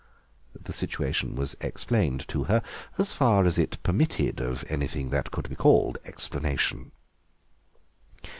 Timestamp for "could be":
5.29-5.55